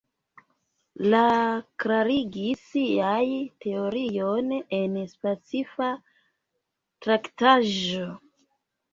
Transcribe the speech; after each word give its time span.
Li 1.13 1.17
klarigis 1.81 2.63
siajn 2.69 3.35
teoriojn 3.65 4.49
en 4.77 4.95
specifa 5.11 5.91
traktaĵo. 7.07 8.09